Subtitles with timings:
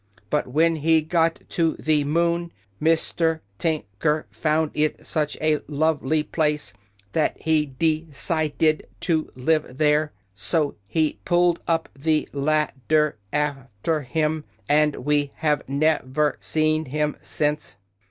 [0.31, 5.59] But when he got to the moon Mis ter Tin ker found it such a
[5.67, 6.73] love ly place
[7.11, 13.17] that he de cid ed to live there, so he pulled up the lad der
[13.31, 17.75] af ter him and we have nev er seen him since."